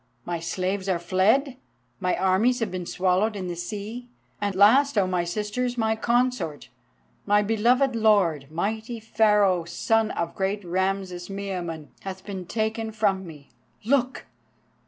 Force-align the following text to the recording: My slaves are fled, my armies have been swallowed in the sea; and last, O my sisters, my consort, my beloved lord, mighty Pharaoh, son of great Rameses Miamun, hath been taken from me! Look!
My 0.25 0.39
slaves 0.39 0.89
are 0.89 0.97
fled, 0.97 1.57
my 1.99 2.17
armies 2.17 2.59
have 2.59 2.71
been 2.71 2.87
swallowed 2.87 3.35
in 3.35 3.47
the 3.47 3.55
sea; 3.55 4.09
and 4.41 4.55
last, 4.55 4.97
O 4.97 5.05
my 5.05 5.23
sisters, 5.23 5.77
my 5.77 5.95
consort, 5.95 6.69
my 7.27 7.43
beloved 7.43 7.95
lord, 7.95 8.49
mighty 8.49 8.99
Pharaoh, 8.99 9.63
son 9.63 10.09
of 10.09 10.33
great 10.33 10.63
Rameses 10.65 11.29
Miamun, 11.29 11.89
hath 11.99 12.25
been 12.25 12.47
taken 12.47 12.91
from 12.91 13.27
me! 13.27 13.51
Look! 13.85 14.25